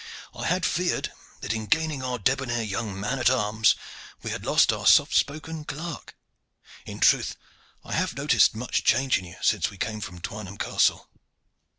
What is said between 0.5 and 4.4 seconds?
feared that in gaining our debonair young man at arms we